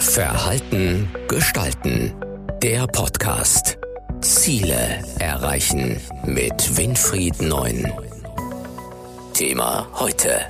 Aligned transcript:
Verhalten 0.00 1.08
gestalten. 1.28 2.12
Der 2.62 2.86
Podcast. 2.86 3.78
Ziele 4.20 5.02
erreichen 5.18 6.00
mit 6.24 6.76
Winfried 6.76 7.40
Neun. 7.40 7.90
Thema 9.32 9.88
heute. 9.94 10.40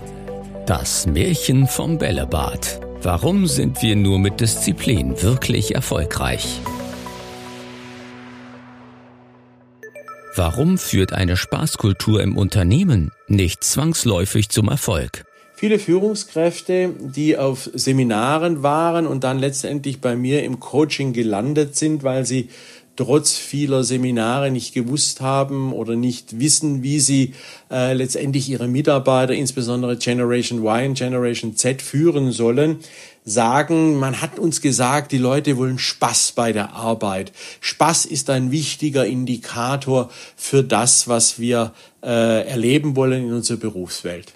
Das 0.67 1.07
Märchen 1.07 1.67
vom 1.67 1.99
Bällebad. 1.99 2.81
Warum 3.03 3.47
sind 3.47 3.83
wir 3.83 3.97
nur 3.97 4.19
mit 4.19 4.41
Disziplin 4.41 5.21
wirklich 5.23 5.75
erfolgreich? 5.75 6.61
Warum 10.37 10.79
führt 10.79 11.13
eine 11.13 11.37
Spaßkultur 11.37 12.23
im 12.23 12.37
Unternehmen 12.37 13.11
nicht 13.29 13.63
zwangsläufig 13.63 14.49
zum 14.49 14.69
Erfolg? 14.69 15.25
Viele 15.61 15.79
Führungskräfte, 15.79 16.95
die 16.99 17.37
auf 17.37 17.69
Seminaren 17.75 18.63
waren 18.63 19.07
und 19.07 19.25
dann 19.25 19.39
letztendlich 19.39 20.01
bei 20.01 20.17
mir 20.17 20.43
im 20.43 20.59
Coaching 20.59 21.13
gelandet 21.13 21.77
sind, 21.77 22.03
weil 22.03 22.25
sie 22.25 22.49
trotz 22.97 23.35
vieler 23.35 23.85
Seminare 23.85 24.51
nicht 24.51 24.73
gewusst 24.73 25.21
haben 25.21 25.75
oder 25.75 25.97
nicht 25.97 26.41
wissen, 26.41 26.83
wie 26.83 26.99
sie 26.99 27.35
äh, 27.71 27.93
letztendlich 27.93 28.49
ihre 28.49 28.69
Mitarbeiter, 28.69 29.35
insbesondere 29.35 29.99
Generation 29.99 30.61
Y 30.61 30.89
und 30.89 30.99
Generation 30.99 31.55
Z, 31.55 31.83
führen 31.83 32.33
sollen, 32.33 32.79
sagen, 33.27 33.99
man 33.99 34.23
hat 34.23 34.39
uns 34.39 34.63
gesagt, 34.63 35.13
die 35.13 35.19
Leute 35.19 35.59
wollen 35.59 35.79
Spaß 35.79 36.33
bei 36.33 36.53
der 36.53 36.73
Arbeit. 36.73 37.33
Spaß 37.61 38.07
ist 38.07 38.31
ein 38.31 38.51
wichtiger 38.51 39.05
Indikator 39.05 40.11
für 40.37 40.65
das, 40.65 41.07
was 41.07 41.39
wir 41.39 41.75
äh, 42.03 42.49
erleben 42.49 42.97
wollen 42.97 43.27
in 43.27 43.35
unserer 43.35 43.59
Berufswelt 43.59 44.33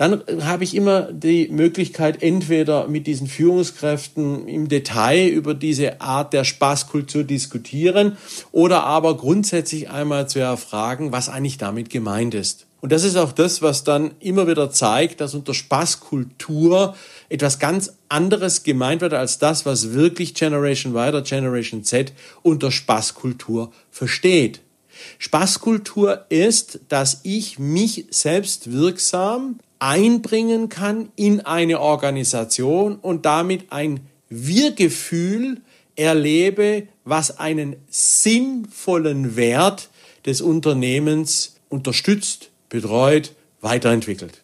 dann 0.00 0.22
habe 0.46 0.64
ich 0.64 0.74
immer 0.74 1.12
die 1.12 1.48
Möglichkeit, 1.48 2.22
entweder 2.22 2.88
mit 2.88 3.06
diesen 3.06 3.26
Führungskräften 3.26 4.48
im 4.48 4.66
Detail 4.66 5.28
über 5.28 5.52
diese 5.52 6.00
Art 6.00 6.32
der 6.32 6.44
Spaßkultur 6.44 7.22
diskutieren 7.22 8.16
oder 8.50 8.84
aber 8.84 9.18
grundsätzlich 9.18 9.90
einmal 9.90 10.26
zu 10.26 10.38
erfragen, 10.38 11.12
was 11.12 11.28
eigentlich 11.28 11.58
damit 11.58 11.90
gemeint 11.90 12.32
ist. 12.32 12.64
Und 12.80 12.92
das 12.92 13.04
ist 13.04 13.16
auch 13.16 13.32
das, 13.32 13.60
was 13.60 13.84
dann 13.84 14.12
immer 14.20 14.48
wieder 14.48 14.70
zeigt, 14.70 15.20
dass 15.20 15.34
unter 15.34 15.52
Spaßkultur 15.52 16.96
etwas 17.28 17.58
ganz 17.58 17.92
anderes 18.08 18.62
gemeint 18.62 19.02
wird 19.02 19.12
als 19.12 19.38
das, 19.38 19.66
was 19.66 19.92
wirklich 19.92 20.32
Generation 20.32 20.94
Y 20.94 21.10
oder 21.10 21.20
Generation 21.20 21.84
Z 21.84 22.14
unter 22.40 22.70
Spaßkultur 22.70 23.70
versteht. 23.90 24.62
Spaßkultur 25.18 26.24
ist, 26.30 26.80
dass 26.88 27.20
ich 27.22 27.58
mich 27.58 28.06
selbst 28.08 28.72
wirksam 28.72 29.58
einbringen 29.80 30.68
kann 30.68 31.10
in 31.16 31.40
eine 31.40 31.80
Organisation 31.80 32.96
und 32.96 33.26
damit 33.26 33.72
ein 33.72 34.00
Wir-Gefühl 34.28 35.60
erlebe, 35.96 36.86
was 37.04 37.38
einen 37.38 37.76
sinnvollen 37.88 39.36
Wert 39.36 39.88
des 40.24 40.40
Unternehmens 40.40 41.56
unterstützt, 41.68 42.50
betreut, 42.68 43.32
weiterentwickelt. 43.60 44.42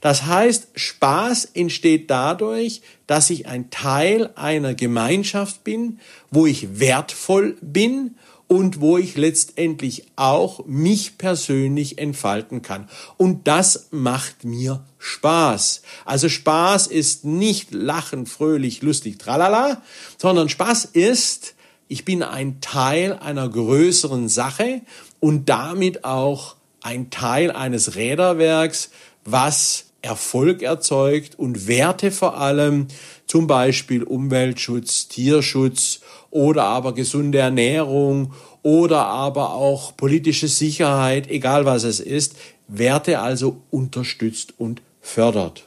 Das 0.00 0.24
heißt, 0.26 0.68
Spaß 0.74 1.46
entsteht 1.54 2.10
dadurch, 2.10 2.82
dass 3.06 3.30
ich 3.30 3.46
ein 3.46 3.70
Teil 3.70 4.30
einer 4.34 4.74
Gemeinschaft 4.74 5.64
bin, 5.64 5.98
wo 6.30 6.46
ich 6.46 6.78
wertvoll 6.78 7.56
bin 7.60 8.16
und 8.46 8.80
wo 8.80 8.98
ich 8.98 9.16
letztendlich 9.16 10.04
auch 10.16 10.64
mich 10.66 11.18
persönlich 11.18 11.98
entfalten 11.98 12.62
kann. 12.62 12.88
Und 13.16 13.46
das 13.48 13.88
macht 13.90 14.44
mir 14.44 14.84
Spaß. 14.98 15.82
Also 16.04 16.28
Spaß 16.28 16.86
ist 16.86 17.24
nicht 17.24 17.72
lachen, 17.72 18.26
fröhlich, 18.26 18.82
lustig, 18.82 19.18
tralala, 19.18 19.82
sondern 20.18 20.48
Spaß 20.48 20.86
ist, 20.86 21.54
ich 21.88 22.04
bin 22.04 22.22
ein 22.22 22.60
Teil 22.60 23.14
einer 23.14 23.48
größeren 23.48 24.28
Sache 24.28 24.82
und 25.20 25.48
damit 25.48 26.04
auch 26.04 26.56
ein 26.82 27.10
Teil 27.10 27.50
eines 27.50 27.94
Räderwerks, 27.94 28.90
was 29.24 29.86
Erfolg 30.04 30.62
erzeugt 30.62 31.38
und 31.38 31.66
Werte 31.66 32.10
vor 32.10 32.38
allem, 32.38 32.88
zum 33.26 33.46
Beispiel 33.46 34.02
Umweltschutz, 34.02 35.08
Tierschutz 35.08 36.00
oder 36.30 36.64
aber 36.64 36.94
gesunde 36.94 37.38
Ernährung 37.38 38.34
oder 38.62 39.06
aber 39.06 39.54
auch 39.54 39.96
politische 39.96 40.48
Sicherheit, 40.48 41.28
egal 41.28 41.64
was 41.64 41.84
es 41.84 42.00
ist, 42.00 42.36
Werte 42.68 43.20
also 43.20 43.62
unterstützt 43.70 44.54
und 44.58 44.82
fördert. 45.00 45.66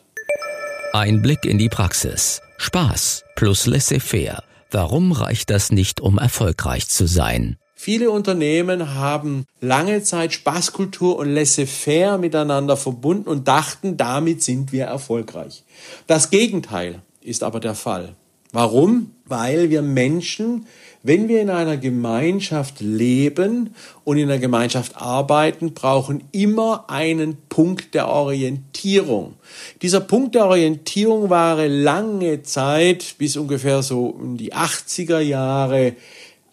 Ein 0.94 1.22
Blick 1.22 1.46
in 1.46 1.58
die 1.58 1.70
Praxis. 1.70 2.42
Spaß 2.58 3.24
plus 3.36 3.68
laissez-faire. 3.68 4.44
Warum 4.72 5.12
reicht 5.12 5.50
das 5.50 5.72
nicht, 5.72 6.02
um 6.02 6.18
erfolgreich 6.18 6.88
zu 6.88 7.08
sein? 7.08 7.58
Viele 7.80 8.10
Unternehmen 8.10 8.96
haben 8.96 9.46
lange 9.62 10.02
Zeit 10.02 10.34
Spaßkultur 10.34 11.16
und 11.16 11.30
laissez-faire 11.30 12.18
miteinander 12.18 12.76
verbunden 12.76 13.30
und 13.30 13.48
dachten, 13.48 13.98
damit 13.98 14.42
sind 14.42 14.72
wir 14.72 14.86
erfolgreich. 14.86 15.64
Das 16.08 16.32
Gegenteil 16.32 17.04
ist 17.22 17.44
aber 17.44 17.60
der 17.60 17.76
Fall. 17.76 18.16
Warum? 18.52 19.12
Weil 19.26 19.70
wir 19.70 19.84
Menschen, 19.84 20.66
wenn 21.04 21.28
wir 21.28 21.40
in 21.40 21.52
einer 21.52 21.78
Gemeinschaft 21.78 22.80
leben 22.80 23.76
und 24.04 24.18
in 24.18 24.24
einer 24.28 24.40
Gemeinschaft 24.40 24.98
arbeiten, 24.98 25.76
brauchen 25.76 26.24
immer 26.32 26.86
einen 26.90 27.38
Punkt 27.48 27.94
der 27.94 28.08
Orientierung. 28.08 29.36
Dieser 29.84 30.00
Punkt 30.00 30.34
der 30.34 30.48
Orientierung 30.48 31.30
war 31.30 31.68
lange 31.68 32.42
Zeit, 32.42 33.16
bis 33.20 33.38
ungefähr 33.38 33.84
so 33.84 34.18
in 34.20 34.38
die 34.38 34.54
80er 34.54 35.20
Jahre, 35.20 35.94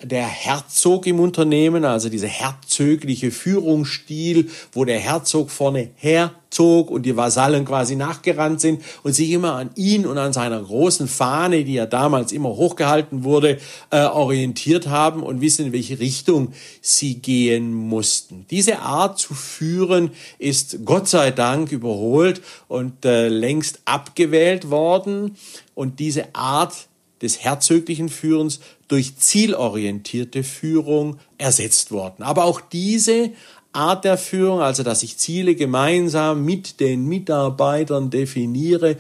der 0.05 0.27
Herzog 0.27 1.07
im 1.07 1.21
Unternehmen, 1.21 1.85
also 1.85 2.09
dieser 2.09 2.29
herzögliche 2.29 3.31
Führungsstil, 3.31 4.51
wo 4.73 4.85
der 4.85 4.99
Herzog 4.99 5.51
vorne 5.51 5.91
herzog 5.97 6.91
und 6.91 7.05
die 7.05 7.17
Vasallen 7.17 7.65
quasi 7.65 7.97
nachgerannt 7.97 8.61
sind 8.61 8.83
und 9.03 9.13
sich 9.13 9.31
immer 9.31 9.55
an 9.55 9.71
ihn 9.77 10.07
und 10.07 10.19
an 10.19 10.33
seiner 10.33 10.61
großen 10.63 11.09
Fahne, 11.09 11.65
die 11.65 11.75
ja 11.75 11.87
damals 11.87 12.33
immer 12.33 12.51
hochgehalten 12.51 13.25
wurde, 13.25 13.59
äh, 13.91 14.05
orientiert 14.05 14.89
haben 14.89 15.23
und 15.23 15.41
wissen, 15.41 15.67
in 15.67 15.73
welche 15.73 15.99
Richtung 15.99 16.53
sie 16.81 17.17
gehen 17.17 17.73
mussten. 17.73 18.47
Diese 18.51 18.81
Art 18.81 19.19
zu 19.19 19.35
führen 19.35 20.11
ist 20.39 20.85
Gott 20.85 21.09
sei 21.09 21.31
Dank 21.31 21.73
überholt 21.73 22.43
und 22.69 23.05
äh, 23.05 23.29
längst 23.29 23.81
abgewählt 23.85 24.71
worden 24.71 25.37
und 25.75 25.99
diese 25.99 26.35
Art 26.35 26.89
des 27.25 27.41
herzöglichen 27.41 28.09
Führens 28.09 28.61
durch 28.87 29.17
zielorientierte 29.17 30.45
Führung 30.45 31.19
ersetzt 31.39 31.91
worden. 31.91 32.23
Aber 32.23 32.45
auch 32.45 32.61
diese 32.61 33.33
Art 33.75 34.05
der 34.05 34.17
Führung, 34.17 34.61
also 34.61 34.85
dass 34.85 35.03
ich 35.03 35.19
Ziele 35.19 35.57
gemeinsam 35.57 36.45
mit 36.45 36.79
den 36.79 37.09
Mitarbeitern 37.09 38.09
definiere 38.09 38.97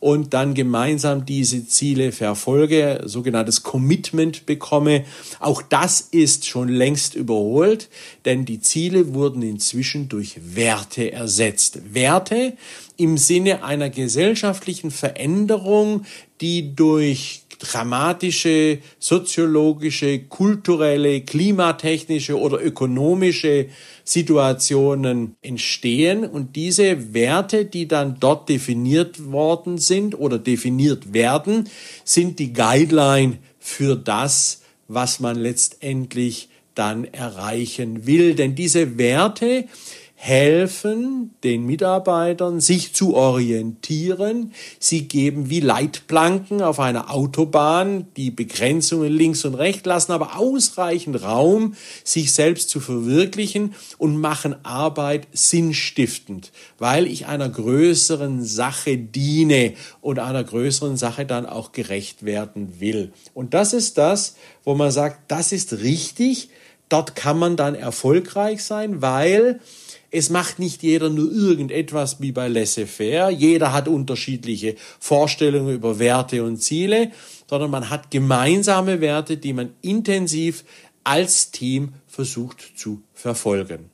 und 0.00 0.34
dann 0.34 0.52
gemeinsam 0.52 1.24
diese 1.24 1.66
Ziele 1.66 2.12
verfolge, 2.12 3.00
sogenanntes 3.06 3.62
Commitment 3.62 4.44
bekomme. 4.44 5.04
Auch 5.40 5.62
das 5.62 6.02
ist 6.02 6.46
schon 6.46 6.68
längst 6.68 7.14
überholt, 7.14 7.88
denn 8.26 8.44
die 8.44 8.60
Ziele 8.60 9.14
wurden 9.14 9.40
inzwischen 9.40 10.10
durch 10.10 10.36
Werte 10.54 11.10
ersetzt. 11.10 11.94
Werte 11.94 12.52
im 12.98 13.16
Sinne 13.16 13.64
einer 13.64 13.88
gesellschaftlichen 13.88 14.90
Veränderung, 14.90 16.04
die 16.42 16.76
durch 16.76 17.44
dramatische 17.58 18.78
soziologische, 18.98 20.20
kulturelle, 20.20 21.20
klimatechnische 21.22 22.38
oder 22.38 22.62
ökonomische 22.62 23.66
Situationen 24.04 25.36
entstehen 25.42 26.24
und 26.24 26.56
diese 26.56 27.12
Werte, 27.12 27.64
die 27.64 27.88
dann 27.88 28.16
dort 28.20 28.48
definiert 28.48 29.30
worden 29.30 29.78
sind 29.78 30.18
oder 30.18 30.38
definiert 30.38 31.12
werden, 31.12 31.68
sind 32.04 32.38
die 32.38 32.52
Guideline 32.52 33.38
für 33.58 33.96
das, 33.96 34.62
was 34.86 35.20
man 35.20 35.36
letztendlich 35.36 36.48
dann 36.74 37.04
erreichen 37.04 38.06
will. 38.06 38.34
Denn 38.34 38.54
diese 38.54 38.98
Werte 38.98 39.66
helfen 40.20 41.30
den 41.44 41.64
Mitarbeitern, 41.64 42.60
sich 42.60 42.92
zu 42.92 43.14
orientieren. 43.14 44.52
Sie 44.80 45.06
geben 45.06 45.48
wie 45.48 45.60
Leitplanken 45.60 46.60
auf 46.60 46.80
einer 46.80 47.14
Autobahn 47.14 48.08
die 48.16 48.32
Begrenzungen 48.32 49.12
links 49.12 49.44
und 49.44 49.54
rechts, 49.54 49.86
lassen 49.86 50.10
aber 50.10 50.36
ausreichend 50.36 51.22
Raum, 51.22 51.74
sich 52.02 52.32
selbst 52.32 52.68
zu 52.68 52.80
verwirklichen 52.80 53.76
und 53.96 54.20
machen 54.20 54.56
Arbeit 54.64 55.28
sinnstiftend, 55.32 56.50
weil 56.78 57.06
ich 57.06 57.26
einer 57.26 57.48
größeren 57.48 58.42
Sache 58.42 58.98
diene 58.98 59.74
und 60.00 60.18
einer 60.18 60.42
größeren 60.42 60.96
Sache 60.96 61.26
dann 61.26 61.46
auch 61.46 61.70
gerecht 61.70 62.24
werden 62.24 62.80
will. 62.80 63.12
Und 63.34 63.54
das 63.54 63.72
ist 63.72 63.96
das, 63.98 64.34
wo 64.64 64.74
man 64.74 64.90
sagt, 64.90 65.30
das 65.30 65.52
ist 65.52 65.74
richtig, 65.74 66.50
Dort 66.88 67.14
kann 67.16 67.38
man 67.38 67.56
dann 67.56 67.74
erfolgreich 67.74 68.64
sein, 68.64 69.02
weil 69.02 69.60
es 70.10 70.30
macht 70.30 70.58
nicht 70.58 70.82
jeder 70.82 71.10
nur 71.10 71.30
irgendetwas 71.30 72.20
wie 72.20 72.32
bei 72.32 72.48
Laissez-faire. 72.48 73.30
Jeder 73.30 73.72
hat 73.72 73.88
unterschiedliche 73.88 74.76
Vorstellungen 74.98 75.74
über 75.74 75.98
Werte 75.98 76.42
und 76.44 76.62
Ziele, 76.62 77.12
sondern 77.48 77.70
man 77.70 77.90
hat 77.90 78.10
gemeinsame 78.10 79.00
Werte, 79.00 79.36
die 79.36 79.52
man 79.52 79.70
intensiv 79.82 80.64
als 81.04 81.50
Team 81.50 81.92
versucht 82.06 82.72
zu 82.76 83.02
verfolgen. 83.12 83.90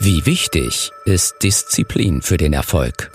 Wie 0.00 0.26
wichtig 0.26 0.90
ist 1.06 1.36
Disziplin 1.42 2.20
für 2.20 2.36
den 2.36 2.52
Erfolg? 2.52 3.10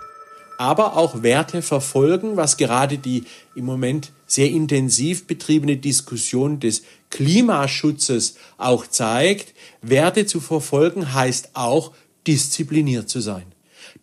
Aber 0.61 0.95
auch 0.95 1.23
Werte 1.23 1.63
verfolgen, 1.63 2.37
was 2.37 2.55
gerade 2.55 2.99
die 2.99 3.23
im 3.55 3.65
Moment 3.65 4.11
sehr 4.27 4.51
intensiv 4.51 5.25
betriebene 5.25 5.77
Diskussion 5.77 6.59
des 6.59 6.83
Klimaschutzes 7.09 8.35
auch 8.59 8.85
zeigt. 8.85 9.55
Werte 9.81 10.27
zu 10.27 10.39
verfolgen 10.39 11.15
heißt 11.15 11.49
auch 11.53 11.93
diszipliniert 12.27 13.09
zu 13.09 13.21
sein. 13.21 13.45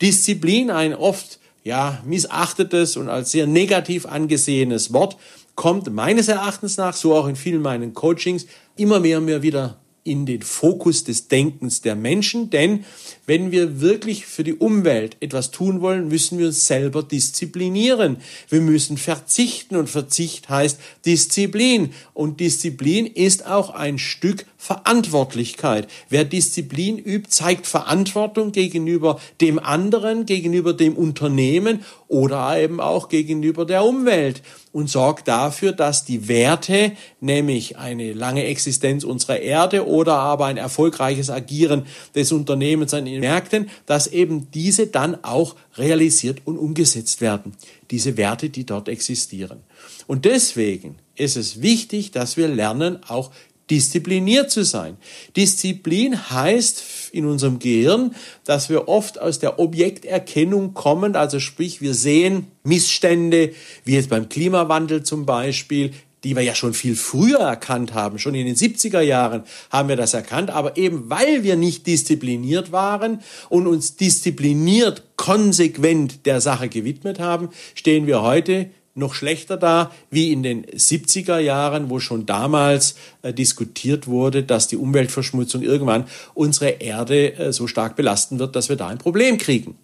Disziplin, 0.02 0.72
ein 0.72 0.96
oft 0.96 1.38
ja, 1.62 2.02
missachtetes 2.04 2.96
und 2.96 3.08
als 3.08 3.30
sehr 3.30 3.46
negativ 3.46 4.04
angesehenes 4.06 4.92
Wort, 4.92 5.16
kommt 5.54 5.94
meines 5.94 6.26
Erachtens 6.26 6.76
nach, 6.76 6.96
so 6.96 7.14
auch 7.14 7.28
in 7.28 7.36
vielen 7.36 7.62
meinen 7.62 7.94
Coachings, 7.94 8.46
immer 8.76 8.98
mehr 8.98 9.18
und 9.18 9.26
mehr 9.26 9.42
wieder 9.42 9.78
in 10.08 10.26
den 10.26 10.42
Fokus 10.42 11.04
des 11.04 11.28
Denkens 11.28 11.82
der 11.82 11.94
Menschen, 11.94 12.50
denn 12.50 12.84
wenn 13.26 13.52
wir 13.52 13.80
wirklich 13.80 14.24
für 14.24 14.42
die 14.42 14.54
Umwelt 14.54 15.16
etwas 15.20 15.50
tun 15.50 15.80
wollen, 15.82 16.08
müssen 16.08 16.38
wir 16.38 16.46
uns 16.46 16.66
selber 16.66 17.02
disziplinieren. 17.02 18.16
Wir 18.48 18.60
müssen 18.60 18.96
verzichten 18.96 19.76
und 19.76 19.90
Verzicht 19.90 20.48
heißt 20.48 20.80
Disziplin 21.04 21.92
und 22.14 22.40
Disziplin 22.40 23.06
ist 23.06 23.46
auch 23.46 23.70
ein 23.70 23.98
Stück 23.98 24.46
Verantwortlichkeit. 24.56 25.88
Wer 26.08 26.24
Disziplin 26.24 26.98
übt, 26.98 27.30
zeigt 27.30 27.66
Verantwortung 27.66 28.50
gegenüber 28.50 29.20
dem 29.40 29.58
anderen, 29.58 30.26
gegenüber 30.26 30.72
dem 30.72 30.96
Unternehmen 30.96 31.84
oder 32.08 32.58
eben 32.58 32.80
auch 32.80 33.08
gegenüber 33.08 33.66
der 33.66 33.84
Umwelt 33.84 34.42
und 34.72 34.88
sorgt 34.88 35.28
dafür, 35.28 35.72
dass 35.72 36.04
die 36.04 36.26
Werte, 36.26 36.92
nämlich 37.20 37.76
eine 37.76 38.14
lange 38.14 38.44
Existenz 38.44 39.04
unserer 39.04 39.40
Erde 39.40 39.86
oder 39.86 40.14
aber 40.14 40.46
ein 40.46 40.56
erfolgreiches 40.56 41.30
Agieren 41.30 41.86
des 42.14 42.32
Unternehmens 42.32 42.94
an 42.94 43.04
den 43.04 43.20
Märkten, 43.20 43.68
dass 43.86 44.06
eben 44.06 44.50
diese 44.50 44.86
dann 44.86 45.22
auch 45.22 45.54
realisiert 45.76 46.40
und 46.44 46.56
umgesetzt 46.56 47.20
werden. 47.20 47.52
Diese 47.90 48.16
Werte, 48.16 48.50
die 48.50 48.64
dort 48.64 48.88
existieren. 48.88 49.60
Und 50.06 50.24
deswegen 50.24 50.96
ist 51.16 51.36
es 51.36 51.60
wichtig, 51.60 52.12
dass 52.12 52.36
wir 52.36 52.48
lernen, 52.48 53.00
auch 53.08 53.30
diszipliniert 53.70 54.50
zu 54.50 54.64
sein. 54.64 54.96
Disziplin 55.36 56.30
heißt 56.30 57.10
in 57.12 57.26
unserem 57.26 57.58
Gehirn, 57.58 58.14
dass 58.44 58.68
wir 58.68 58.88
oft 58.88 59.20
aus 59.20 59.38
der 59.38 59.58
Objekterkennung 59.58 60.74
kommen, 60.74 61.16
also 61.16 61.40
sprich, 61.40 61.80
wir 61.80 61.94
sehen 61.94 62.46
Missstände, 62.64 63.52
wie 63.84 63.94
jetzt 63.94 64.10
beim 64.10 64.28
Klimawandel 64.28 65.02
zum 65.02 65.26
Beispiel, 65.26 65.92
die 66.24 66.34
wir 66.34 66.42
ja 66.42 66.54
schon 66.54 66.74
viel 66.74 66.96
früher 66.96 67.38
erkannt 67.38 67.94
haben, 67.94 68.18
schon 68.18 68.34
in 68.34 68.46
den 68.46 68.56
70er 68.56 69.00
Jahren 69.00 69.44
haben 69.70 69.88
wir 69.88 69.96
das 69.96 70.14
erkannt, 70.14 70.50
aber 70.50 70.76
eben 70.76 71.08
weil 71.10 71.44
wir 71.44 71.56
nicht 71.56 71.86
diszipliniert 71.86 72.72
waren 72.72 73.20
und 73.48 73.66
uns 73.66 73.96
diszipliniert 73.96 75.04
konsequent 75.16 76.26
der 76.26 76.40
Sache 76.40 76.68
gewidmet 76.68 77.20
haben, 77.20 77.50
stehen 77.74 78.06
wir 78.06 78.22
heute 78.22 78.70
noch 78.98 79.14
schlechter 79.14 79.56
da 79.56 79.90
wie 80.10 80.32
in 80.32 80.42
den 80.42 80.64
70er 80.66 81.38
Jahren, 81.38 81.88
wo 81.90 82.00
schon 82.00 82.26
damals 82.26 82.96
äh, 83.22 83.32
diskutiert 83.32 84.06
wurde, 84.06 84.42
dass 84.42 84.68
die 84.68 84.76
Umweltverschmutzung 84.76 85.62
irgendwann 85.62 86.04
unsere 86.34 86.70
Erde 86.80 87.34
äh, 87.34 87.52
so 87.52 87.66
stark 87.66 87.96
belasten 87.96 88.38
wird, 88.38 88.56
dass 88.56 88.68
wir 88.68 88.76
da 88.76 88.88
ein 88.88 88.98
Problem 88.98 89.38
kriegen. 89.38 89.76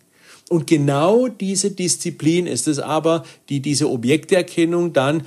Und 0.51 0.67
genau 0.67 1.29
diese 1.29 1.71
Disziplin 1.71 2.47
ist 2.47 2.69
es 2.69 2.79
aber, 2.79 3.25
die 3.49 3.61
diese 3.61 3.89
Objekterkennung 3.91 4.93
dann 4.93 5.23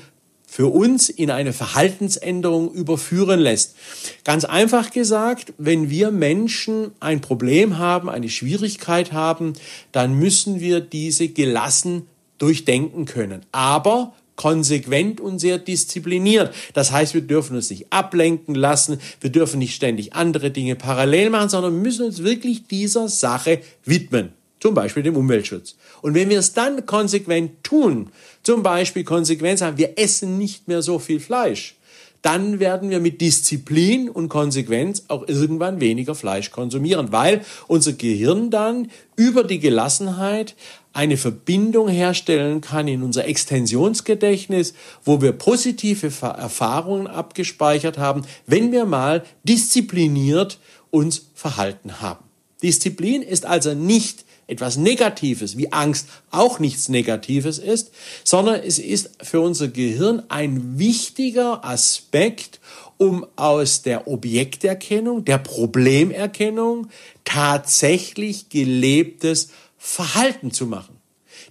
für 0.49 0.67
uns 0.67 1.09
in 1.09 1.29
eine 1.29 1.51
Verhaltensänderung 1.51 2.71
überführen 2.71 3.39
lässt. 3.39 3.75
Ganz 4.23 4.45
einfach 4.45 4.91
gesagt, 4.91 5.53
wenn 5.57 5.89
wir 5.89 6.09
Menschen 6.09 6.91
ein 7.01 7.19
Problem 7.19 7.77
haben, 7.77 8.09
eine 8.09 8.29
Schwierigkeit 8.29 9.11
haben, 9.11 9.53
dann 9.91 10.17
müssen 10.17 10.61
wir 10.61 10.79
diese 10.79 11.27
gelassen 11.27 12.07
durchdenken 12.37 13.05
können. 13.05 13.45
Aber 13.51 14.13
konsequent 14.37 15.19
und 15.19 15.39
sehr 15.39 15.57
diszipliniert. 15.57 16.53
Das 16.73 16.91
heißt, 16.91 17.13
wir 17.13 17.21
dürfen 17.21 17.55
uns 17.57 17.69
nicht 17.69 17.91
ablenken 17.91 18.55
lassen, 18.55 19.01
wir 19.19 19.31
dürfen 19.31 19.59
nicht 19.59 19.75
ständig 19.75 20.13
andere 20.13 20.51
Dinge 20.51 20.75
parallel 20.75 21.31
machen, 21.31 21.49
sondern 21.49 21.81
müssen 21.81 22.05
uns 22.05 22.23
wirklich 22.23 22.67
dieser 22.67 23.09
Sache 23.09 23.59
widmen. 23.83 24.33
Zum 24.59 24.73
Beispiel 24.73 25.03
dem 25.03 25.17
Umweltschutz. 25.17 25.75
Und 26.01 26.13
wenn 26.13 26.29
wir 26.29 26.39
es 26.39 26.53
dann 26.53 26.85
konsequent 26.85 27.63
tun, 27.63 28.11
zum 28.41 28.63
Beispiel 28.63 29.03
konsequent 29.03 29.59
sagen, 29.59 29.77
wir 29.77 29.99
essen 29.99 30.37
nicht 30.37 30.67
mehr 30.67 30.81
so 30.81 30.97
viel 30.97 31.19
Fleisch, 31.19 31.75
dann 32.21 32.59
werden 32.59 32.89
wir 32.89 32.99
mit 32.99 33.21
Disziplin 33.21 34.09
und 34.09 34.29
Konsequenz 34.29 35.03
auch 35.07 35.27
irgendwann 35.27 35.79
weniger 35.79 36.15
Fleisch 36.15 36.51
konsumieren, 36.51 37.11
weil 37.11 37.41
unser 37.67 37.93
Gehirn 37.93 38.49
dann 38.49 38.89
über 39.15 39.43
die 39.43 39.59
Gelassenheit 39.59 40.55
eine 40.93 41.17
Verbindung 41.17 41.89
herstellen 41.89 42.61
kann 42.61 42.87
in 42.87 43.03
unser 43.03 43.25
Extensionsgedächtnis, 43.25 44.73
wo 45.03 45.21
wir 45.21 45.31
positive 45.31 46.07
Erfahrungen 46.21 47.07
abgespeichert 47.07 47.97
haben, 47.97 48.23
wenn 48.47 48.71
wir 48.71 48.85
mal 48.85 49.23
diszipliniert 49.43 50.59
uns 50.89 51.29
verhalten 51.35 52.01
haben. 52.01 52.23
Disziplin 52.63 53.21
ist 53.21 53.45
also 53.45 53.75
nicht 53.75 54.25
etwas 54.47 54.77
Negatives, 54.77 55.57
wie 55.57 55.71
Angst 55.71 56.07
auch 56.31 56.59
nichts 56.59 56.89
Negatives 56.89 57.59
ist, 57.59 57.91
sondern 58.23 58.61
es 58.63 58.79
ist 58.79 59.11
für 59.21 59.41
unser 59.41 59.67
Gehirn 59.67 60.23
ein 60.29 60.79
wichtiger 60.79 61.63
Aspekt, 61.65 62.59
um 62.97 63.27
aus 63.35 63.83
der 63.83 64.07
Objekterkennung, 64.07 65.23
der 65.25 65.37
Problemerkennung 65.37 66.89
tatsächlich 67.25 68.49
gelebtes 68.49 69.49
Verhalten 69.77 70.51
zu 70.51 70.65
machen. 70.65 70.95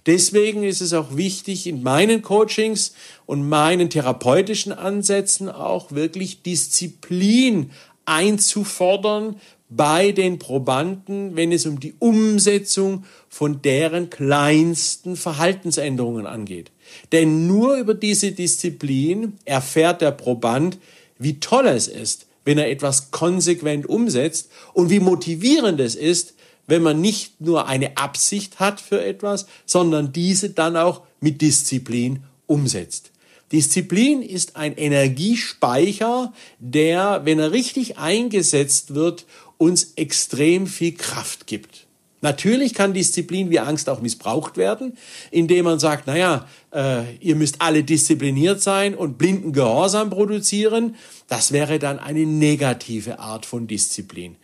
Deswegen 0.05 0.63
ist 0.63 0.81
es 0.81 0.93
auch 0.93 1.15
wichtig, 1.15 1.67
in 1.67 1.83
meinen 1.83 2.21
Coachings 2.21 2.93
und 3.25 3.47
meinen 3.47 3.89
therapeutischen 3.89 4.71
Ansätzen 4.71 5.49
auch 5.49 5.91
wirklich 5.91 6.43
Disziplin 6.43 7.71
einzufordern 8.05 9.39
bei 9.69 10.11
den 10.11 10.39
Probanden, 10.39 11.35
wenn 11.35 11.51
es 11.51 11.65
um 11.65 11.79
die 11.79 11.93
Umsetzung 11.99 13.03
von 13.27 13.61
deren 13.61 14.09
kleinsten 14.09 15.15
Verhaltensänderungen 15.15 16.25
angeht. 16.25 16.71
Denn 17.11 17.47
nur 17.47 17.75
über 17.75 17.93
diese 17.93 18.31
Disziplin 18.31 19.33
erfährt 19.43 20.01
der 20.01 20.11
Proband, 20.11 20.77
wie 21.19 21.39
toll 21.39 21.67
es 21.67 21.87
ist, 21.87 22.27
wenn 22.45 22.57
er 22.57 22.69
etwas 22.69 23.11
konsequent 23.11 23.87
umsetzt 23.87 24.49
und 24.73 24.89
wie 24.89 25.01
motivierend 25.01 25.79
es 25.81 25.95
ist, 25.95 26.35
wenn 26.67 26.81
man 26.81 27.01
nicht 27.01 27.41
nur 27.41 27.67
eine 27.67 27.97
Absicht 27.97 28.59
hat 28.59 28.79
für 28.79 29.03
etwas, 29.03 29.47
sondern 29.65 30.13
diese 30.13 30.49
dann 30.51 30.77
auch 30.77 31.01
mit 31.19 31.41
Disziplin 31.41 32.23
umsetzt. 32.45 33.11
Disziplin 33.51 34.21
ist 34.21 34.57
ein 34.57 34.75
Energiespeicher, 34.75 36.33
der, 36.59 37.21
wenn 37.23 37.39
er 37.39 37.53
richtig 37.53 37.97
eingesetzt 37.97 38.93
wird, 38.93 39.25
uns 39.57 39.93
extrem 39.95 40.67
viel 40.67 40.93
Kraft 40.93 41.47
gibt. 41.47 41.87
Natürlich 42.21 42.73
kann 42.73 42.93
Disziplin 42.93 43.51
wie 43.51 43.59
Angst 43.59 43.89
auch 43.89 44.01
missbraucht 44.01 44.57
werden, 44.57 44.97
indem 45.29 45.65
man 45.65 45.77
sagt, 45.77 46.07
naja, 46.07 46.47
äh, 46.73 47.15
ihr 47.17 47.35
müsst 47.35 47.61
alle 47.61 47.83
diszipliniert 47.83 48.61
sein 48.61 48.95
und 48.95 49.19
blinden 49.19 49.53
Gehorsam 49.53 50.09
produzieren. 50.09 50.95
Das 51.27 51.51
wäre 51.51 51.77
dann 51.77 51.99
eine 51.99 52.25
negative 52.25 53.19
Art 53.19 53.45
von 53.45 53.67
Disziplin. 53.67 54.35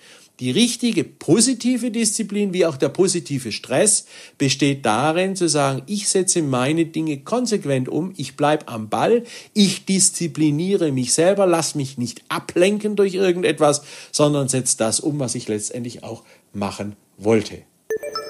Die 0.44 0.52
richtige 0.52 1.06
positive 1.06 1.90
Disziplin 1.90 2.52
wie 2.52 2.66
auch 2.66 2.76
der 2.76 2.90
positive 2.90 3.54
Stress 3.54 4.08
besteht 4.38 4.86
darin 4.86 5.38
zu 5.38 5.48
sagen, 5.48 5.84
ich 5.86 6.10
setze 6.10 6.42
meine 6.42 6.86
Dinge 6.86 7.20
konsequent 7.20 7.88
um, 7.88 8.14
ich 8.18 8.36
bleibe 8.36 8.68
am 8.68 8.90
Ball, 8.90 9.24
ich 9.54 9.86
diszipliniere 9.86 10.92
mich 10.92 11.14
selber, 11.14 11.46
lass 11.46 11.76
mich 11.76 11.98
nicht 11.98 12.24
ablenken 12.28 12.98
durch 12.98 13.14
irgendetwas, 13.14 13.84
sondern 14.12 14.50
setze 14.50 14.76
das 14.76 15.00
um, 15.00 15.18
was 15.18 15.36
ich 15.36 15.48
letztendlich 15.48 16.04
auch 16.04 16.26
machen 16.52 16.98
wollte. 17.18 17.60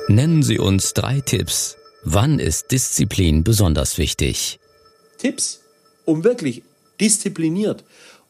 Nennen 0.07 0.43
Sie 0.43 0.59
uns 0.59 0.93
drei 0.93 1.19
Tipps. 1.19 1.77
Wann 2.03 2.37
ist 2.37 2.71
Disziplin 2.71 3.43
besonders 3.43 3.97
wichtig? 3.97 4.59
Tipps, 5.17 5.61
um 6.05 6.23
wirklich 6.23 6.61
diszipliniert 7.01 7.83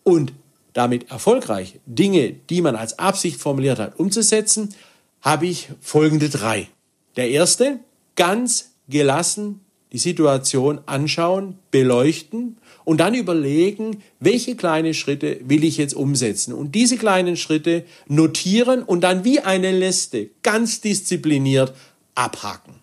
und 0.04 0.32
damit 0.74 1.10
erfolgreich 1.12 1.80
Dinge, 1.86 2.34
die 2.50 2.62
man 2.62 2.76
als 2.76 3.00
Absicht 3.00 3.40
formuliert 3.40 3.80
hat, 3.80 4.00
umzusetzen, 4.00 4.74
habe 5.22 5.46
ich 5.48 5.70
folgende 5.82 6.30
drei. 6.30 6.68
Der 7.16 7.30
erste, 7.30 7.80
ganz 8.16 8.72
gelassen 8.90 9.62
die 9.94 10.00
Situation 10.00 10.82
anschauen, 10.88 11.60
beleuchten 11.70 12.58
und 12.84 12.98
dann 12.98 13.14
überlegen, 13.14 14.02
welche 14.20 14.56
kleine 14.56 14.96
Schritte 14.96 15.40
will 15.46 15.64
ich 15.64 15.78
jetzt 15.78 15.94
umsetzen. 15.94 16.52
Und 16.54 16.74
diese 16.74 16.98
kleinen 16.98 17.38
Schritte 17.38 17.86
notieren 18.08 18.82
und 18.82 19.02
dann 19.02 19.24
wie 19.24 19.40
eine 19.40 19.72
Liste 19.72 20.32
ganz 20.42 20.82
diszipliniert 20.82 21.74
abhaken. 22.16 22.74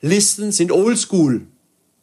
Listen 0.00 0.50
sind 0.50 0.72
oldschool. 0.72 1.42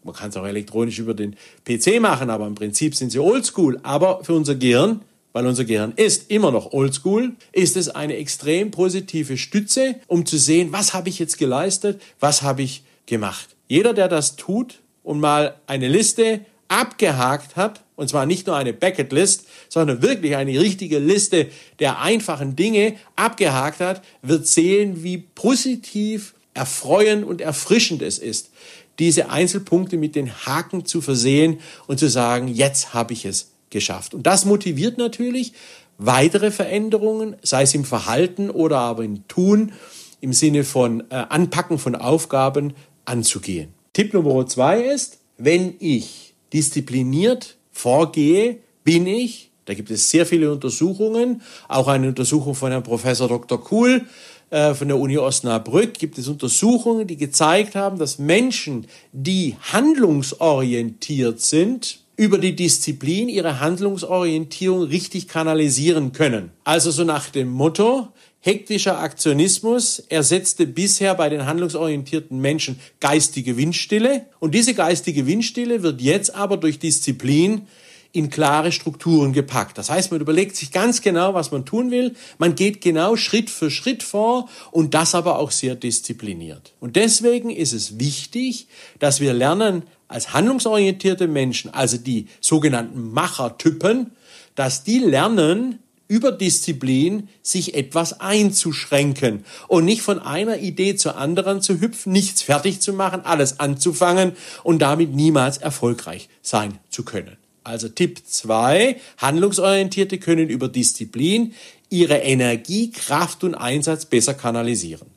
Man 0.04 0.14
kann 0.14 0.30
es 0.30 0.38
auch 0.38 0.46
elektronisch 0.46 1.00
über 1.00 1.16
den 1.16 1.36
PC 1.66 2.00
machen, 2.00 2.30
aber 2.30 2.46
im 2.46 2.56
Prinzip 2.56 2.94
sind 2.94 3.12
sie 3.12 3.20
oldschool. 3.20 3.80
Aber 3.82 4.24
für 4.24 4.34
unser 4.34 4.56
Gehirn, 4.56 5.02
weil 5.34 5.46
unser 5.46 5.66
Gehirn 5.66 5.94
ist 5.96 6.32
immer 6.32 6.52
noch 6.52 6.72
oldschool, 6.72 7.34
ist 7.52 7.76
es 7.76 7.90
eine 7.90 8.16
extrem 8.16 8.72
positive 8.72 9.38
Stütze, 9.38 9.96
um 10.08 10.26
zu 10.26 10.38
sehen, 10.38 10.72
was 10.72 10.94
habe 10.94 11.10
ich 11.10 11.20
jetzt 11.20 11.38
geleistet, 11.38 12.02
was 12.20 12.44
habe 12.44 12.62
ich 12.62 12.84
gemacht. 13.06 13.50
Jeder, 13.68 13.94
der 13.94 14.08
das 14.08 14.36
tut 14.36 14.80
und 15.04 15.20
mal 15.20 15.56
eine 15.68 15.90
Liste 15.90 16.42
abgehakt 16.68 17.56
hat, 17.56 17.84
und 17.96 18.10
zwar 18.10 18.26
nicht 18.26 18.48
nur 18.48 18.56
eine 18.56 18.74
Bucketlist, 18.74 19.46
sondern 19.70 20.02
wirklich 20.02 20.36
eine 20.36 20.60
richtige 20.60 21.00
Liste 21.00 21.48
der 21.80 22.00
einfachen 22.00 22.56
Dinge 22.56 22.96
abgehakt 23.16 23.80
hat, 23.80 24.04
wird 24.22 24.48
sehen, 24.48 25.04
wie 25.04 25.18
positiv, 25.18 26.34
erfreuend 26.56 27.26
und 27.26 27.42
erfrischend 27.42 28.04
es 28.04 28.20
ist, 28.20 28.52
diese 29.00 29.30
Einzelpunkte 29.30 29.98
mit 29.98 30.16
den 30.16 30.32
Haken 30.46 30.86
zu 30.86 31.02
versehen 31.02 31.60
und 31.88 32.00
zu 32.00 32.10
sagen, 32.10 32.48
jetzt 32.48 32.94
habe 32.94 33.14
ich 33.14 33.26
es 33.26 33.53
geschafft. 33.74 34.14
Und 34.14 34.26
das 34.26 34.46
motiviert 34.46 34.98
natürlich 34.98 35.52
weitere 35.98 36.52
Veränderungen, 36.52 37.36
sei 37.42 37.64
es 37.64 37.74
im 37.76 37.84
Verhalten 37.84 38.50
oder 38.50 38.78
aber 38.78 39.04
im 39.04 39.28
Tun, 39.28 39.74
im 40.22 40.32
Sinne 40.32 40.64
von 40.64 41.04
äh, 41.10 41.16
Anpacken 41.16 41.78
von 41.78 41.96
Aufgaben 41.96 42.74
anzugehen. 43.04 43.74
Tipp 43.92 44.14
Nummer 44.14 44.48
zwei 44.48 44.82
ist, 44.82 45.20
wenn 45.38 45.76
ich 45.80 46.34
diszipliniert 46.54 47.58
vorgehe, 47.72 48.60
bin 48.84 49.06
ich, 49.08 49.52
da 49.66 49.74
gibt 49.74 49.92
es 49.92 50.10
sehr 50.10 50.26
viele 50.26 50.52
Untersuchungen, 50.52 51.42
auch 51.68 51.88
eine 51.88 52.08
Untersuchung 52.08 52.56
von 52.56 52.72
Herrn 52.72 52.84
Professor 52.84 53.28
Dr. 53.28 53.62
Kuhl 53.62 54.06
äh, 54.54 54.76
von 54.76 54.88
der 54.88 55.00
Uni 55.00 55.18
Osnabrück 55.18 55.96
gibt 55.96 56.20
es 56.20 56.28
Untersuchungen, 56.28 57.08
die 57.08 57.18
gezeigt 57.18 57.76
haben, 57.76 57.98
dass 57.98 58.20
Menschen, 58.20 58.86
die 59.12 59.56
handlungsorientiert 59.72 61.42
sind, 61.42 62.03
über 62.16 62.38
die 62.38 62.56
Disziplin 62.56 63.28
ihre 63.30 63.60
Handlungsorientierung 63.60 64.84
richtig 64.84 65.28
kanalisieren 65.28 66.12
können. 66.12 66.52
Also 66.64 66.92
so 66.92 67.04
nach 67.04 67.30
dem 67.30 67.50
Motto, 67.50 68.10
hektischer 68.40 69.00
Aktionismus 69.00 70.00
ersetzte 70.10 70.68
bisher 70.68 71.16
bei 71.16 71.30
den 71.30 71.46
handlungsorientierten 71.46 72.40
Menschen 72.40 72.80
geistige 73.00 73.58
Windstille 73.58 74.28
und 74.40 74.54
diese 74.54 74.74
geistige 74.74 75.26
Windstille 75.26 75.82
wird 75.82 76.02
jetzt 76.02 76.36
aber 76.36 76.58
durch 76.58 76.78
Disziplin 76.78 77.68
in 78.14 78.30
klare 78.30 78.72
Strukturen 78.72 79.34
gepackt. 79.34 79.78
Das 79.78 79.90
heißt, 79.90 80.12
man 80.12 80.22
überlegt 80.22 80.56
sich 80.56 80.72
ganz 80.72 81.02
genau, 81.02 81.34
was 81.34 81.52
man 81.52 81.66
tun 81.66 81.90
will. 81.90 82.16
Man 82.38 82.54
geht 82.54 82.80
genau 82.80 83.16
Schritt 83.16 83.50
für 83.50 83.72
Schritt 83.72 84.04
vor 84.04 84.48
und 84.72 84.94
das 84.94 85.16
aber 85.16 85.40
auch 85.40 85.50
sehr 85.50 85.76
diszipliniert. 85.76 86.74
Und 86.80 86.96
deswegen 86.96 87.50
ist 87.50 87.74
es 87.74 88.00
wichtig, 88.00 88.68
dass 89.00 89.20
wir 89.20 89.34
lernen, 89.34 89.82
als 90.08 90.32
handlungsorientierte 90.32 91.28
Menschen, 91.28 91.74
also 91.74 91.98
die 91.98 92.28
sogenannten 92.40 93.12
Machertypen, 93.12 94.12
dass 94.54 94.84
die 94.84 95.00
lernen, 95.00 95.80
über 96.08 96.32
Disziplin 96.32 97.30
sich 97.42 97.74
etwas 97.74 98.20
einzuschränken 98.20 99.44
und 99.68 99.86
nicht 99.86 100.04
von 100.04 100.20
einer 100.20 100.60
Idee 100.60 100.96
zur 100.96 101.18
anderen 101.18 101.62
zu 101.62 101.82
hüpfen, 101.82 102.14
nichts 102.14 102.44
fertig 102.44 102.82
zu 102.82 102.94
machen, 102.94 103.22
alles 103.24 103.60
anzufangen 103.60 104.34
und 104.64 104.84
damit 104.84 105.16
niemals 105.16 105.58
erfolgreich 105.58 106.30
sein 106.44 106.78
zu 106.90 107.04
können. 107.04 107.38
Also 107.64 107.88
Tipp 107.90 108.20
2, 108.26 108.98
Handlungsorientierte 109.18 110.18
können 110.18 110.50
über 110.50 110.68
Disziplin 110.68 111.54
ihre 111.90 112.18
Energie, 112.18 112.92
Kraft 112.92 113.44
und 113.44 113.56
Einsatz 113.56 114.06
besser 114.06 114.34
kanalisieren. 114.34 115.08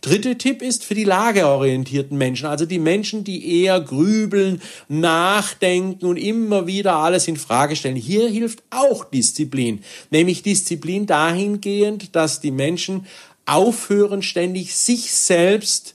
Dritter 0.00 0.38
Tipp 0.38 0.62
ist 0.62 0.84
für 0.84 0.94
die 0.94 1.04
lageorientierten 1.04 2.16
Menschen, 2.16 2.46
also 2.46 2.64
die 2.64 2.78
Menschen, 2.78 3.24
die 3.24 3.62
eher 3.62 3.80
grübeln, 3.80 4.62
nachdenken 4.88 6.06
und 6.06 6.16
immer 6.16 6.66
wieder 6.66 6.96
alles 6.96 7.28
in 7.28 7.36
Frage 7.36 7.76
stellen. 7.76 7.96
Hier 7.96 8.28
hilft 8.28 8.62
auch 8.70 9.04
Disziplin, 9.04 9.84
nämlich 10.10 10.42
Disziplin 10.42 11.06
dahingehend, 11.06 12.14
dass 12.16 12.40
die 12.40 12.50
Menschen 12.50 13.06
aufhören, 13.46 14.22
ständig 14.22 14.74
sich 14.74 15.12
selbst 15.12 15.93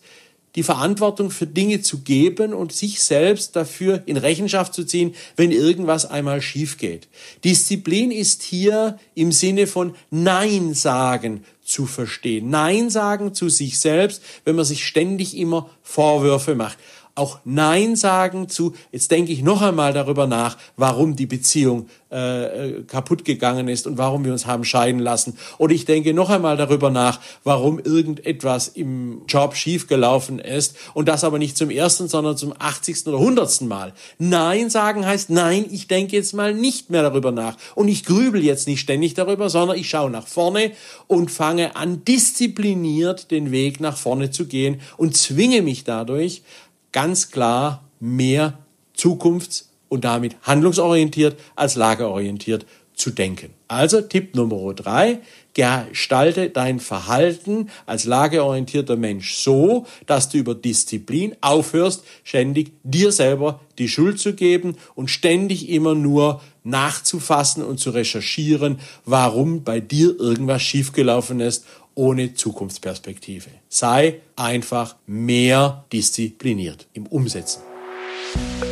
die 0.60 0.64
Verantwortung 0.64 1.32
für 1.32 1.48
Dinge 1.48 1.80
zu 1.80 2.00
geben 2.00 2.54
und 2.54 2.74
sich 2.74 3.02
selbst 3.02 3.56
dafür 3.56 4.04
in 4.08 4.18
Rechenschaft 4.18 4.74
zu 4.74 4.84
ziehen, 4.84 5.16
wenn 5.38 5.52
irgendwas 5.52 6.06
einmal 6.06 6.42
schief 6.42 6.78
geht. 6.78 7.08
Disziplin 7.46 8.12
ist 8.12 8.44
hier 8.44 9.00
im 9.16 9.32
Sinne 9.32 9.68
von 9.68 9.96
Nein 10.12 10.74
sagen 10.74 11.46
zu 11.64 11.86
verstehen. 11.86 12.50
Nein 12.50 12.90
sagen 12.90 13.34
zu 13.34 13.48
sich 13.48 13.80
selbst, 13.80 14.22
wenn 14.44 14.58
man 14.58 14.66
sich 14.66 14.84
ständig 14.84 15.38
immer 15.38 15.70
Vorwürfe 15.82 16.56
macht 16.56 16.78
auch 17.20 17.40
Nein 17.44 17.96
sagen 17.96 18.50
zu, 18.50 18.74
jetzt 18.92 19.12
denke 19.12 19.32
ich 19.32 19.44
noch 19.44 19.62
einmal 19.62 19.94
darüber 19.94 20.26
nach, 20.26 20.58
warum 20.78 21.16
die 21.16 21.26
Beziehung 21.26 21.88
äh, 22.10 22.82
kaputt 22.88 23.26
gegangen 23.26 23.68
ist 23.68 23.86
und 23.86 23.98
warum 23.98 24.26
wir 24.26 24.32
uns 24.32 24.46
haben 24.46 24.64
scheiden 24.64 25.00
lassen. 25.00 25.38
Oder 25.58 25.74
ich 25.74 25.86
denke 25.86 26.14
noch 26.14 26.30
einmal 26.30 26.58
darüber 26.58 26.90
nach, 26.90 27.20
warum 27.44 27.80
irgendetwas 27.80 28.68
im 28.70 29.22
Job 29.28 29.56
schiefgelaufen 29.56 30.40
ist 30.40 30.76
und 30.94 31.08
das 31.08 31.24
aber 31.24 31.38
nicht 31.38 31.58
zum 31.58 31.70
ersten, 31.70 32.08
sondern 32.08 32.38
zum 32.38 32.54
80. 32.58 33.08
oder 33.08 33.18
100. 33.18 33.62
Mal. 33.62 33.94
Nein 34.18 34.70
sagen 34.70 35.06
heißt, 35.06 35.30
nein, 35.30 35.66
ich 35.70 35.88
denke 35.88 36.16
jetzt 36.16 36.34
mal 36.34 36.54
nicht 36.54 36.90
mehr 36.90 37.04
darüber 37.04 37.32
nach 37.32 37.58
und 37.76 37.88
ich 37.88 38.06
grübel 38.06 38.44
jetzt 38.44 38.68
nicht 38.68 38.80
ständig 38.80 39.14
darüber, 39.14 39.50
sondern 39.50 39.78
ich 39.78 39.90
schaue 39.90 40.10
nach 40.10 40.28
vorne 40.28 40.72
und 41.08 41.30
fange 41.30 41.76
an, 41.76 42.04
diszipliniert 42.06 43.32
den 43.32 43.52
Weg 43.52 43.80
nach 43.80 43.98
vorne 43.98 44.32
zu 44.32 44.46
gehen 44.46 44.82
und 44.98 45.18
zwinge 45.18 45.62
mich 45.62 45.84
dadurch, 45.84 46.44
ganz 46.92 47.32
klar 47.32 47.84
mehr 48.00 48.58
zukunfts- 48.96 49.66
und 49.88 50.06
damit 50.06 50.36
handlungsorientiert 50.44 51.40
als 51.56 51.76
lagerorientiert 51.76 52.66
zu 52.94 53.12
denken. 53.12 53.54
Also 53.68 54.02
Tipp 54.02 54.36
Nummer 54.36 54.74
drei, 54.74 55.20
gestalte 55.54 56.50
dein 56.50 56.80
Verhalten 56.80 57.70
als 57.86 58.06
lageorientierter 58.06 58.96
Mensch 58.96 59.36
so, 59.36 59.86
dass 60.06 60.30
du 60.30 60.38
über 60.38 60.54
Disziplin 60.54 61.36
aufhörst, 61.42 62.04
ständig 62.24 62.72
dir 62.84 63.12
selber 63.12 63.62
die 63.78 63.88
Schuld 63.88 64.20
zu 64.20 64.34
geben 64.34 64.76
und 64.96 65.10
ständig 65.10 65.70
immer 65.70 65.96
nur 65.96 66.42
nachzufassen 66.64 67.64
und 67.64 67.80
zu 67.80 67.90
recherchieren, 67.92 68.80
warum 69.06 69.64
bei 69.64 69.80
dir 69.80 70.20
irgendwas 70.20 70.62
schiefgelaufen 70.62 71.40
ist 71.40 71.66
ohne 72.00 72.34
Zukunftsperspektive. 72.34 73.50
Sei 73.68 74.22
einfach 74.38 74.96
mehr 75.06 75.84
diszipliniert 75.92 76.88
im 76.94 77.06
Umsetzen. 77.06 77.62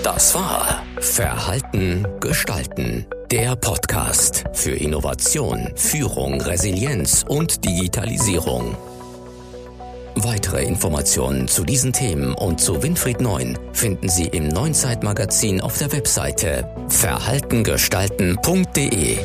Das 0.02 0.34
war 0.34 0.82
Verhalten 1.02 2.08
gestalten. 2.22 3.06
Der 3.30 3.58
Podcast 3.58 4.46
für 4.54 4.72
Innovation, 4.72 5.74
Führung, 5.76 6.40
Resilienz 6.40 7.26
und 7.28 7.66
Digitalisierung. 7.66 8.78
Weitere 10.16 10.64
Informationen 10.64 11.50
zu 11.50 11.66
diesen 11.66 11.92
Themen 11.92 12.34
und 12.34 12.62
zu 12.62 12.82
Winfried 12.82 13.20
Neun 13.20 13.60
finden 13.74 14.08
Sie 14.08 14.28
im 14.28 14.48
Neuen 14.48 14.74
Zeitmagazin 14.74 15.60
auf 15.60 15.78
der 15.78 15.92
Webseite 15.92 16.74
verhaltengestalten.de. 16.88 19.18